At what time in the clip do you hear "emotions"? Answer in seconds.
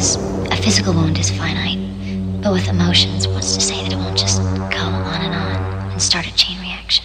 2.68-3.28